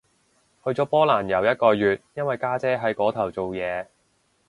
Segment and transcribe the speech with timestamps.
[0.63, 3.85] 去咗波蘭遊一個月，因為家姐喺嗰頭做嘢